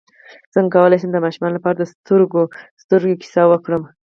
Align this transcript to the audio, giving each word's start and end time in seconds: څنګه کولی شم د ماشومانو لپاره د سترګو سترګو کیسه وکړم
څنګه 0.53 0.71
کولی 0.75 0.97
شم 1.01 1.09
د 1.13 1.17
ماشومانو 1.25 1.57
لپاره 1.57 1.75
د 1.77 1.83
سترګو 1.93 2.41
سترګو 2.81 3.19
کیسه 3.21 3.43
وکړم 3.47 3.83